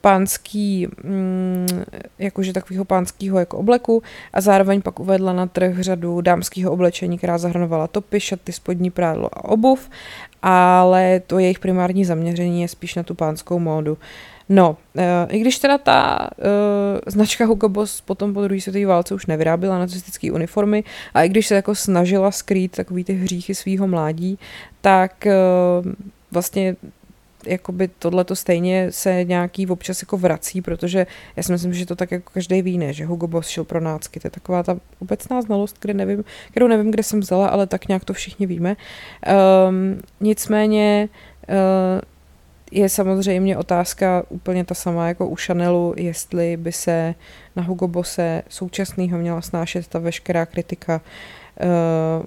[0.00, 1.84] pánský, mm,
[2.18, 7.38] jakože takového pánského jako obleku a zároveň pak uvedla na trh řadu dámského oblečení, která
[7.38, 9.90] zahrnovala topy, šaty, spodní prádlo a obuv,
[10.42, 13.98] ale to jejich primární zaměření je spíš na tu pánskou módu.
[14.48, 16.28] No, e, i když teda ta
[17.06, 21.28] e, značka Hugo Boss potom po druhé světové válce už nevyráběla nacistické uniformy a i
[21.28, 24.38] když se jako snažila skrýt takový ty hříchy svého mládí,
[24.80, 25.34] tak e,
[26.30, 26.76] vlastně
[27.46, 31.96] jakoby tohle to stejně se nějaký občas jako vrací, protože já si myslím, že to
[31.96, 34.20] tak jako každý ví, ne, že Hugo Boss šel pro nácky.
[34.20, 37.88] To je taková ta obecná znalost, kde nevím, kterou nevím, kde jsem vzala, ale tak
[37.88, 38.76] nějak to všichni víme.
[39.68, 41.08] Um, nicméně
[41.48, 41.54] uh,
[42.70, 47.14] je samozřejmě otázka úplně ta sama jako u Chanelu, jestli by se
[47.56, 51.41] na Hugo Bosse současného měla snášet ta veškerá kritika uh,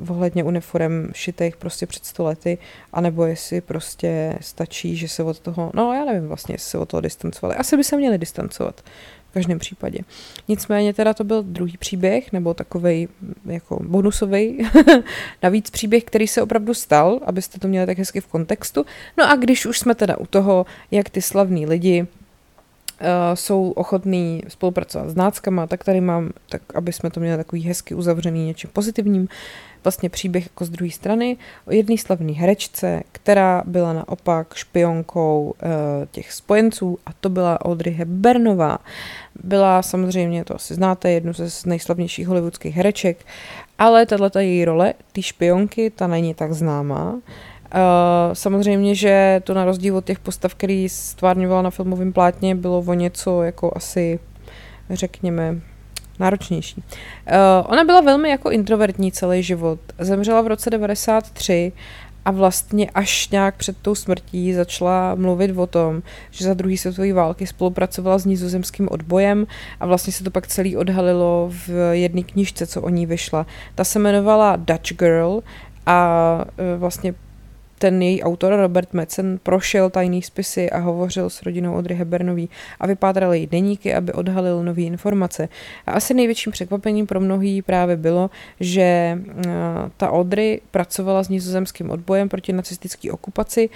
[0.10, 2.58] ohledně uniform šitých prostě před stolety,
[2.94, 6.90] anebo jestli prostě stačí, že se od toho, no já nevím vlastně, jestli se od
[6.90, 7.56] toho distancovali.
[7.56, 8.82] Asi by se měli distancovat
[9.30, 10.00] v každém případě.
[10.48, 13.08] Nicméně teda to byl druhý příběh, nebo takový
[13.46, 14.58] jako bonusový,
[15.44, 18.86] navíc příběh, který se opravdu stal, abyste to měli tak hezky v kontextu.
[19.18, 22.25] No a když už jsme teda u toho, jak ty slavní lidi Uh,
[23.34, 27.96] jsou ochotní spolupracovat s náckama, tak tady mám, tak aby jsme to měli takový hezky
[27.96, 29.28] uzavřený něčím pozitivním,
[29.84, 35.70] vlastně příběh jako z druhé strany o jedné slavné herečce, která byla naopak špionkou uh,
[36.12, 38.78] těch spojenců a to byla Audrey Hepburnová.
[39.44, 43.26] Byla samozřejmě, to asi znáte, jednu ze nejslavnějších hollywoodských hereček,
[43.78, 47.16] ale tato její role, ty špionky, ta není tak známá.
[47.76, 52.84] Uh, samozřejmě, že to na rozdíl od těch postav, který stvárňovala na filmovém plátně, bylo
[52.88, 54.20] o něco jako asi,
[54.90, 55.60] řekněme,
[56.20, 56.76] náročnější.
[56.78, 59.80] Uh, ona byla velmi jako introvertní celý život.
[60.00, 61.72] Zemřela v roce 93
[62.26, 67.14] a vlastně až nějak před tou smrtí začala mluvit o tom, že za druhý světové
[67.14, 69.48] války spolupracovala s nizozemským odbojem
[69.80, 73.46] a vlastně se to pak celý odhalilo v jedné knižce, co o ní vyšla.
[73.76, 75.44] Ta se jmenovala Dutch Girl
[75.86, 77.14] a uh, vlastně
[77.80, 82.88] ten její autor Robert Metzen prošel tajný spisy a hovořil s rodinou Audrey Hebernový a
[82.88, 85.50] vypátral její deníky, aby odhalil nové informace.
[85.86, 89.52] A asi největším překvapením pro mnohý právě bylo, že eh,
[89.98, 93.70] ta Audrey pracovala s nizozemským odbojem proti nacistické okupaci,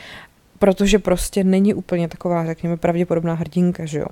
[0.60, 4.06] protože prostě není úplně taková, řekněme, pravděpodobná hrdinka, že jo.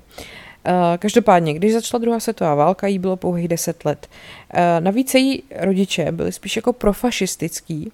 [0.64, 4.08] Eh, každopádně, když začala druhá světová válka, jí bylo pouhých 10 let.
[4.54, 7.92] Eh, navíc její rodiče byli spíš jako profašistický,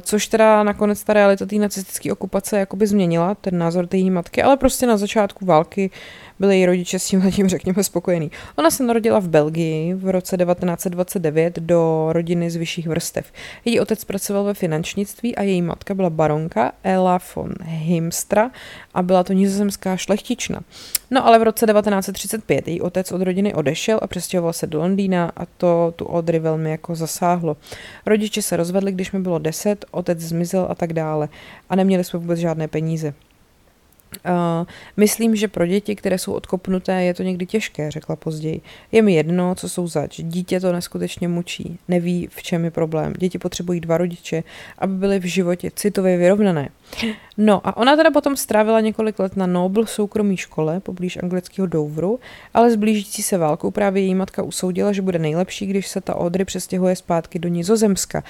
[0.00, 4.42] což teda nakonec ta realita té nacistické okupace jakoby změnila, ten názor té její matky,
[4.42, 5.90] ale prostě na začátku války
[6.38, 8.30] byli její rodiče s tím tím, řekněme, spokojení.
[8.56, 13.32] Ona se narodila v Belgii v roce 1929 do rodiny z vyšších vrstev.
[13.64, 18.50] Její otec pracoval ve finančnictví a její matka byla baronka Ella von Himstra
[18.94, 20.60] a byla to nizozemská šlechtična.
[21.10, 25.32] No ale v roce 1935 její otec od rodiny odešel a přestěhoval se do Londýna
[25.36, 27.56] a to tu Audrey velmi jako zasáhlo.
[28.06, 29.57] Rodiče se rozvedli, když mi bylo 10,
[29.90, 31.28] otec zmizel a tak dále
[31.70, 33.14] a neměli jsme vůbec žádné peníze.
[34.26, 34.66] Uh,
[34.96, 38.60] myslím, že pro děti, které jsou odkopnuté, je to někdy těžké, řekla později.
[38.92, 40.20] Je mi jedno, co jsou zač.
[40.22, 41.78] Dítě to neskutečně mučí.
[41.88, 43.12] Neví, v čem je problém.
[43.18, 44.42] Děti potřebují dva rodiče,
[44.78, 46.68] aby byly v životě citově vyrovnané.
[47.36, 52.20] No a ona teda potom strávila několik let na Noble soukromé škole poblíž anglického Douvru,
[52.54, 56.16] ale s blížící se válkou právě její matka usoudila, že bude nejlepší, když se ta
[56.16, 58.22] Audrey přestěhuje zpátky do Nizozemska.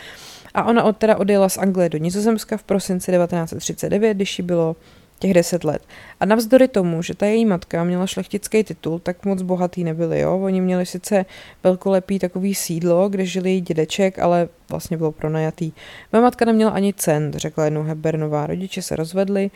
[0.58, 4.76] A ona od, teda odjela z Anglie do Nizozemska v prosinci 1939, když jí bylo
[5.18, 5.82] těch deset let.
[6.20, 10.38] A navzdory tomu, že ta její matka měla šlechtický titul, tak moc bohatý nebyli, jo.
[10.38, 11.26] Oni měli sice
[11.64, 15.72] velkolepý takový sídlo, kde žili její dědeček, ale vlastně bylo pronajatý.
[16.12, 18.46] Moje matka neměla ani cent, řekla jednou Hebernová.
[18.46, 19.50] Rodiče se rozvedli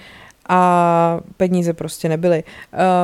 [0.48, 2.44] a peníze prostě nebyly.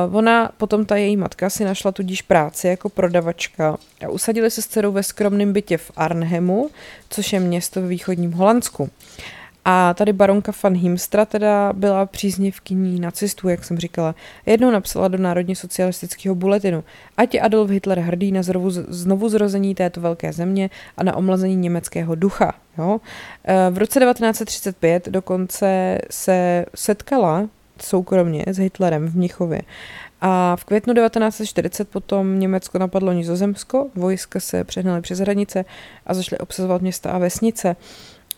[0.09, 4.61] Uh, ona, potom ta její matka si našla tudíž práci jako prodavačka a usadili se
[4.61, 6.69] s dcerou ve skromném bytě v Arnhemu,
[7.09, 8.89] což je město v východním Holandsku.
[9.65, 14.15] A tady baronka van Himstra teda byla příznivkyní nacistů, jak jsem říkala.
[14.45, 16.83] Jednou napsala do Národně socialistického buletinu.
[17.17, 21.55] Ať je Adolf Hitler hrdý na znovu, znovu zrození této velké země a na omlazení
[21.55, 22.53] německého ducha.
[22.77, 22.99] Jo?
[23.43, 27.49] E, v roce 1935 dokonce se setkala
[27.81, 29.61] soukromně s Hitlerem v Mnichově.
[30.21, 35.65] A v květnu 1940 potom Německo napadlo Nizozemsko, vojska se přehnaly přes hranice
[36.05, 37.75] a začaly obsazovat města a vesnice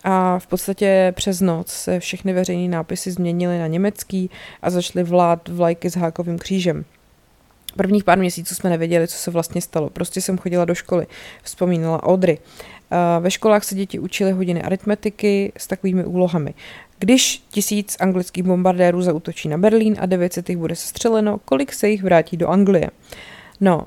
[0.03, 4.29] a v podstatě přes noc se všechny veřejné nápisy změnily na německý
[4.61, 6.85] a začaly vlád vlajky s hákovým křížem.
[7.77, 9.89] Prvních pár měsíců jsme nevěděli, co se vlastně stalo.
[9.89, 11.07] Prostě jsem chodila do školy,
[11.43, 12.37] vzpomínala Audrey.
[13.19, 16.53] Ve školách se děti učily hodiny aritmetiky s takovými úlohami.
[16.99, 22.03] Když tisíc anglických bombardérů zautočí na Berlín a 900 jich bude sestřeleno, kolik se jich
[22.03, 22.89] vrátí do Anglie?
[23.63, 23.83] No, uh,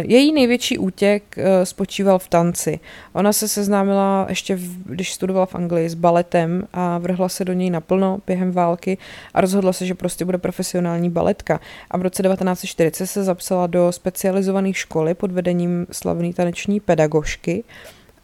[0.00, 2.80] její největší útěk uh, spočíval v tanci.
[3.12, 7.70] Ona se seznámila ještě, když studovala v Anglii, s baletem a vrhla se do něj
[7.70, 8.98] naplno během války
[9.34, 11.60] a rozhodla se, že prostě bude profesionální baletka.
[11.90, 17.64] A v roce 1940 se zapsala do specializované školy pod vedením slavné taneční pedagožky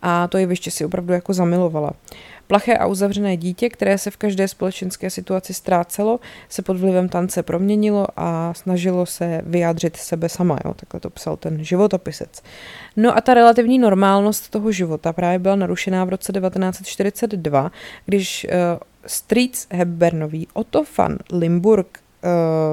[0.06, 1.92] a to jeviště si opravdu jako zamilovala.
[2.46, 7.42] Plaché a uzavřené dítě, které se v každé společenské situaci ztrácelo, se pod vlivem tance
[7.42, 10.58] proměnilo a snažilo se vyjádřit sebe sama.
[10.64, 10.74] Jo?
[10.74, 12.42] Takhle to psal ten životopisec.
[12.96, 17.72] No a ta relativní normálnost toho života právě byla narušená v roce 1942,
[18.06, 22.03] když uh, Streets Hepburnový Otto van Limburg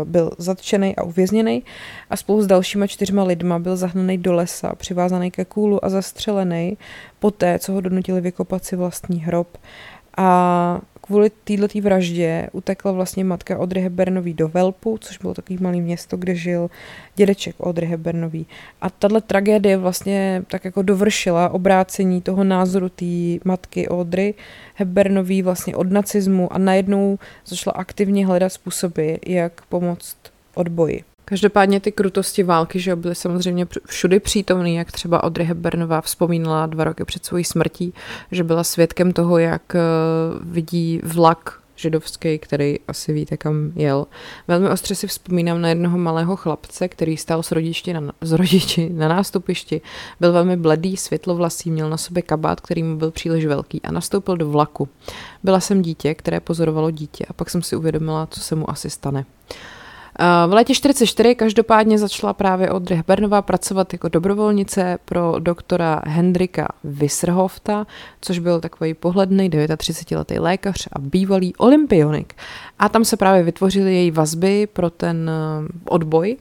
[0.04, 1.64] byl zatčený a uvězněný
[2.10, 6.78] a spolu s dalšíma čtyřma lidma byl zahnaný do lesa, přivázaný ke kůlu a zastřelený
[7.20, 9.58] poté, co ho donutili vykopat si vlastní hrob.
[10.18, 15.82] A kvůli této vraždě utekla vlastně matka Audrey Hepburnový do Velpu, což bylo takový malý
[15.82, 16.70] město, kde žil
[17.16, 18.46] dědeček Audrey Hepburnový.
[18.82, 23.06] A tahle tragédie vlastně tak jako dovršila obrácení toho názoru té
[23.46, 24.34] matky Audrey
[24.76, 30.18] Hepburnový vlastně od nacismu a najednou začala aktivně hledat způsoby, jak pomoct
[30.56, 31.04] odboji.
[31.32, 36.84] Každopádně ty krutosti války, že byly samozřejmě všudy přítomný, jak třeba Audrey Hepburnová vzpomínala dva
[36.84, 37.94] roky před svojí smrtí,
[38.32, 39.80] že byla svědkem toho, jak eh,
[40.42, 44.08] vidí vlak židovský, který asi víte, kam jel.
[44.48, 48.90] Velmi ostře si vzpomínám na jednoho malého chlapce, který stál s, rodiči na, s rodiči
[48.90, 49.82] na nástupišti.
[50.20, 54.38] Byl velmi bledý, světlovlasý, měl na sobě kabát, který mu byl příliš velký a nastoupil
[54.38, 54.90] do vlaku.
[55.44, 58.90] Byla jsem dítě, které pozorovalo dítě a pak jsem si uvědomila, co se mu asi
[58.90, 59.26] stane.
[60.20, 67.88] V létě 44 každopádně začala právě Audrey Hepburnová pracovat jako dobrovolnice pro doktora Hendrika Visserhofta,
[68.22, 72.34] což byl takový pohledný 39-letý lékař a bývalý olympionik.
[72.80, 76.38] A tam se právě vytvořily její vazby pro ten eh, odboj.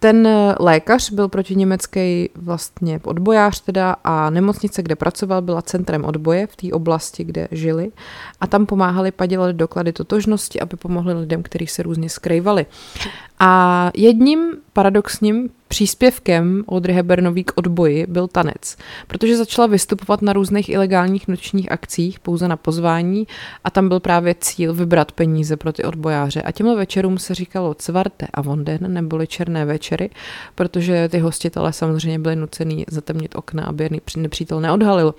[0.00, 6.04] Ten eh, lékař byl proti německý vlastně odbojář teda a nemocnice, kde pracoval, byla centrem
[6.04, 7.92] odboje v té oblasti, kde žili
[8.40, 12.66] a tam pomáhali padělat doklady totožnosti, aby pomohli lidem, kteří se různě skrývali.
[13.38, 20.68] A jedním paradoxním příspěvkem Audrey Hepburnový k odboji byl tanec, protože začala vystupovat na různých
[20.68, 23.26] ilegálních nočních akcích pouze na pozvání
[23.64, 26.42] a tam byl právě cíl vybrat peníze pro ty odbojáře.
[26.42, 30.10] A těmhle večerům se říkalo cvarte a vonden, neboli černé večery,
[30.54, 35.14] protože ty hostitele samozřejmě byli nucený zatemnit okna, aby nepřítel neodhalil.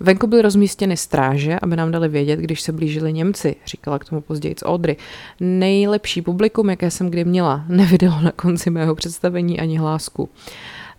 [0.00, 4.20] Venku byly rozmístěny stráže, aby nám dali vědět, když se blížili Němci, říkala k tomu
[4.20, 4.96] později z Audrey.
[5.40, 10.28] Nejlepší publikum, jaké jsem kdy měla, nevydalo na konci mého představení ani hlásku.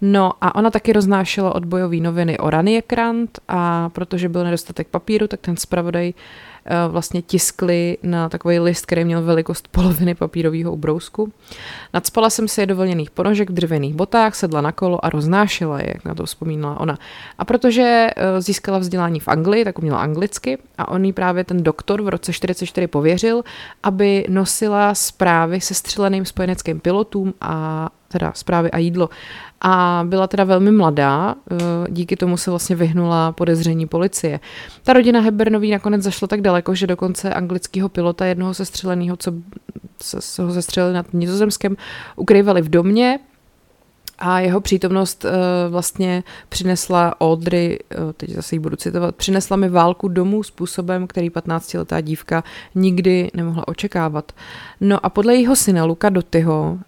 [0.01, 5.39] No a ona taky roznášela odbojové noviny o Raniekrant a protože byl nedostatek papíru, tak
[5.39, 6.13] ten zpravodaj
[6.87, 11.31] vlastně tiskli na takový list, který měl velikost poloviny papírového ubrousku.
[11.93, 12.67] Nadspala jsem si je
[13.13, 16.97] ponožek v dřevěných botách, sedla na kolo a roznášela je, jak na to vzpomínala ona.
[17.37, 21.63] A protože eh, získala vzdělání v Anglii, tak uměla anglicky a on jí právě ten
[21.63, 23.43] doktor v roce 44 pověřil,
[23.83, 29.09] aby nosila zprávy se střeleným spojeneckým pilotům a teda zprávy a jídlo
[29.61, 31.55] a byla teda velmi mladá, eh,
[31.89, 34.39] díky tomu se vlastně vyhnula podezření policie.
[34.83, 39.31] Ta rodina Hebernový nakonec zašla tak daleko, že dokonce anglického pilota, jednoho sestřeleného, co
[39.99, 41.77] se ho zestřelili nad Nizozemskem,
[42.15, 43.19] ukrývali v domě,
[44.19, 45.31] a jeho přítomnost uh,
[45.71, 51.29] vlastně přinesla Audrey, uh, teď zase ji budu citovat, přinesla mi válku domů způsobem, který
[51.29, 52.43] 15-letá dívka
[52.75, 54.31] nikdy nemohla očekávat.
[54.81, 56.79] No a podle jejího syna Luka Dotyho, uh,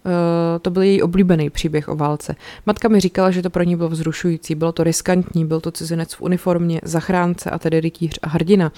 [0.62, 2.34] to byl její oblíbený příběh o válce.
[2.66, 6.14] Matka mi říkala, že to pro ní bylo vzrušující, bylo to riskantní, byl to cizinec
[6.14, 8.72] v uniformě, zachránce a tedy rytíř a hrdina.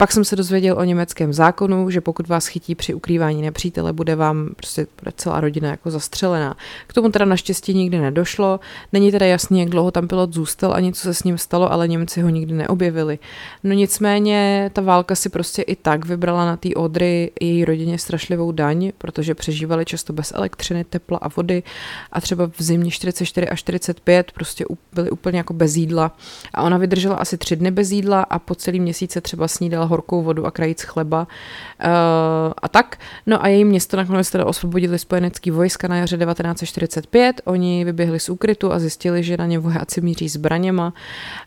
[0.00, 4.16] Pak jsem se dozvěděl o německém zákonu, že pokud vás chytí při ukrývání nepřítele, bude
[4.16, 6.56] vám prostě bude celá rodina jako zastřelená.
[6.86, 8.60] K tomu teda naštěstí nikdy nedošlo.
[8.92, 11.88] Není teda jasný, jak dlouho tam pilot zůstal ani co se s ním stalo, ale
[11.88, 13.18] Němci ho nikdy neobjevili.
[13.64, 18.52] No nicméně ta válka si prostě i tak vybrala na té Odry její rodině strašlivou
[18.52, 21.62] daň, protože přežívali často bez elektřiny, tepla a vody
[22.12, 26.16] a třeba v zimě 44 a 45 prostě byli úplně jako bez jídla.
[26.54, 30.22] A ona vydržela asi tři dny bez jídla a po celý měsíce třeba snídala horkou
[30.22, 32.98] vodu a krajíc chleba uh, a tak.
[33.26, 37.40] No a její město nakonec teda osvobodili spojenecký vojska na jaře 1945.
[37.44, 40.92] Oni vyběhli z úkrytu a zjistili, že na ně vojáci míří zbraněma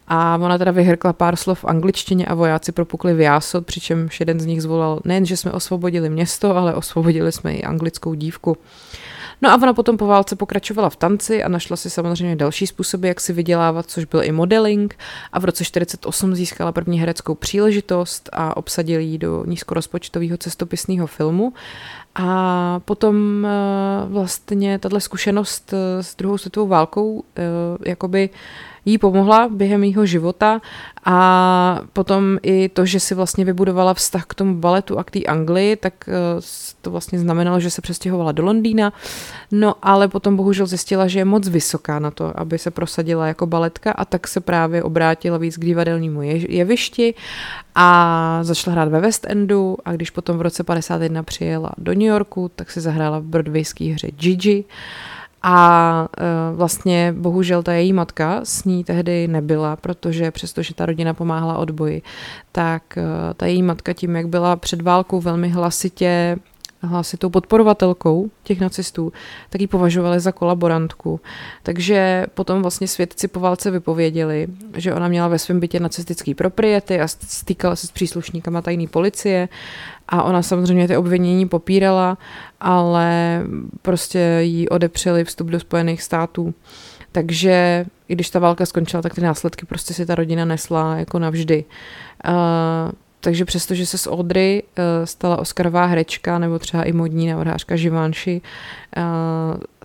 [0.07, 4.39] a ona teda vyhrkla pár slov v angličtině a vojáci propukli v jásot, přičemž jeden
[4.39, 8.57] z nich zvolal nejen, že jsme osvobodili město, ale osvobodili jsme i anglickou dívku.
[9.41, 13.07] No a ona potom po válce pokračovala v tanci a našla si samozřejmě další způsoby,
[13.07, 14.97] jak si vydělávat, což byl i modeling
[15.33, 21.53] a v roce 48 získala první hereckou příležitost a obsadil ji do nízkorozpočtového cestopisného filmu.
[22.15, 23.49] A potom eh,
[24.07, 27.43] vlastně tato zkušenost eh, s druhou světovou válkou eh,
[27.89, 28.29] jakoby
[28.85, 30.61] jí pomohla během mýho života
[31.05, 35.23] a potom i to, že si vlastně vybudovala vztah k tomu baletu a k té
[35.23, 36.11] Anglii, tak eh,
[36.81, 38.93] to vlastně znamenalo, že se přestěhovala do Londýna,
[39.51, 43.45] no ale potom bohužel zjistila, že je moc vysoká na to, aby se prosadila jako
[43.45, 47.13] baletka a tak se právě obrátila víc k divadelnímu jevišti
[47.75, 52.01] a začala hrát ve West Endu a když potom v roce 51 přijela do New
[52.01, 54.65] Yorku, tak si zahrála v broadwayské hře Gigi
[55.43, 56.07] a
[56.51, 61.57] uh, vlastně bohužel ta její matka s ní tehdy nebyla, protože přestože ta rodina pomáhala
[61.57, 62.01] odboji,
[62.51, 66.37] tak uh, ta její matka tím, jak byla před válkou velmi hlasitě
[66.81, 69.13] hlasitou podporovatelkou těch nacistů,
[69.49, 71.19] tak ji považovali za kolaborantku.
[71.63, 77.01] Takže potom vlastně svědci po válce vypověděli, že ona měla ve svém bytě nacistický propriety
[77.01, 79.49] a stýkala se s příslušníkama tajné policie
[80.09, 82.17] a ona samozřejmě ty obvinění popírala,
[82.59, 83.41] ale
[83.81, 86.53] prostě jí odepřeli vstup do Spojených států.
[87.11, 91.19] Takže i když ta válka skončila, tak ty následky prostě si ta rodina nesla jako
[91.19, 91.65] navždy.
[92.27, 92.91] Uh,
[93.21, 97.75] takže přesto, že se z Audrey uh, stala Oscarová herečka nebo třeba i modní návrhářka
[97.75, 98.41] uh,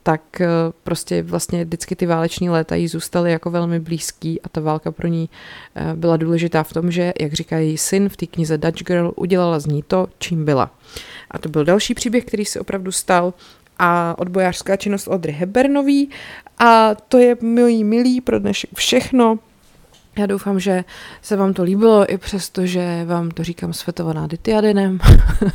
[0.02, 0.46] tak uh,
[0.84, 5.08] prostě vlastně vždycky ty váleční léta jí zůstaly jako velmi blízký a ta válka pro
[5.08, 5.28] ní
[5.94, 9.58] byla důležitá v tom, že, jak říká její syn v té knize Dutch Girl, udělala
[9.58, 10.70] z ní to, čím byla.
[11.30, 13.34] A to byl další příběh, který se opravdu stal
[13.78, 16.10] a odbojářská činnost Audrey Hebernový
[16.58, 19.38] a to je milý, milý pro dnešek všechno.
[20.18, 20.84] Já doufám, že
[21.22, 24.98] se vám to líbilo, i přesto, že vám to říkám světovaná Dityadinem.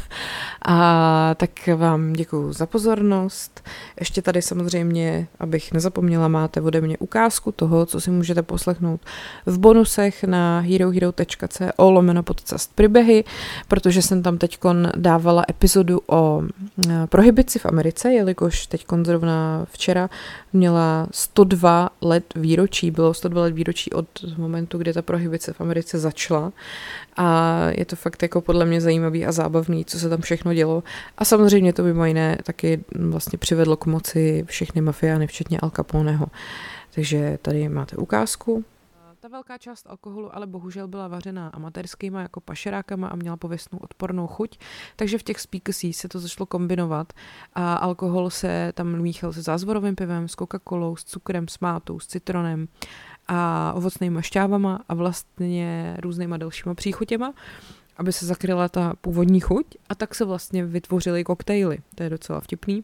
[0.66, 3.64] a tak vám děkuji za pozornost.
[4.00, 9.02] Ještě tady samozřejmě, abych nezapomněla, máte ode mě ukázku toho, co si můžete poslechnout
[9.46, 13.24] v bonusech na herohero.co lomeno podcast příběhy,
[13.68, 14.60] protože jsem tam teď
[14.96, 16.44] dávala epizodu o
[16.90, 20.10] e, prohibici v Americe, jelikož teď zrovna včera
[20.54, 24.08] měla 102 let výročí, bylo 102 let výročí od
[24.52, 26.52] momentu, kdy ta prohibice v Americe začala
[27.18, 30.84] a je to fakt jako podle mě zajímavý a zábavný, co se tam všechno dělo
[31.18, 36.26] a samozřejmě to mimo jiné taky vlastně přivedlo k moci všechny mafiány, včetně Al Caponeho.
[36.96, 38.64] Takže tady máte ukázku.
[39.22, 44.28] Ta velká část alkoholu ale bohužel byla vařená amatérskýma jako pašerákama a měla pověstnou odpornou
[44.28, 44.60] chuť,
[44.96, 47.14] takže v těch speakersích se to začalo kombinovat
[47.54, 52.08] a alkohol se tam míchal se zázvorovým pivem, s Coca-Colou, s cukrem, s mátou, s
[52.08, 52.68] citronem
[53.34, 57.34] a ovocnými šťávama a vlastně různýma dalšíma příchutěma,
[57.98, 61.78] aby se zakryla ta původní chuť a tak se vlastně vytvořily koktejly.
[61.96, 62.84] To je docela vtipný.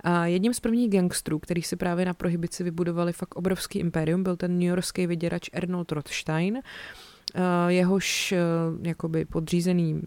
[0.00, 4.36] A jedním z prvních gangstrů, který si právě na prohibici vybudovali fakt obrovský impérium, byl
[4.36, 6.58] ten newyorský vyděrač Arnold Rothstein,
[7.68, 8.34] jehož
[8.82, 10.00] jakoby podřízený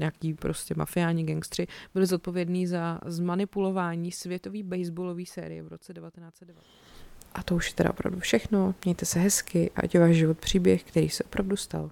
[0.00, 6.85] nějaký prostě mafiáni, gangstři byli zodpovědní za zmanipulování světové baseballové série v roce 1990.
[7.36, 8.74] A to už je teda opravdu všechno.
[8.84, 11.90] Mějte se hezky a ať je váš život příběh, který se opravdu stal.